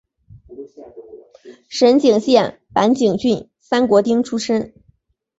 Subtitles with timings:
[0.47, 4.73] 福井县坂井郡三国町出身。